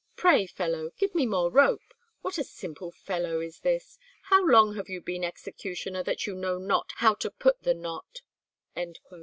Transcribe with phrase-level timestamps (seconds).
[0.15, 3.99] Pray, fellow, give me more rope—what a simple fellow is this!
[4.31, 8.21] How long have you been executioner, that you know not how to put the knot?'"